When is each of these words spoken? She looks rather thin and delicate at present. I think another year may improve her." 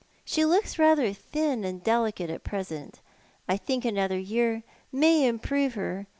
She 0.25 0.43
looks 0.45 0.79
rather 0.79 1.13
thin 1.13 1.63
and 1.63 1.83
delicate 1.83 2.31
at 2.31 2.43
present. 2.43 3.01
I 3.47 3.55
think 3.55 3.85
another 3.85 4.17
year 4.17 4.63
may 4.91 5.27
improve 5.27 5.75
her." 5.75 6.07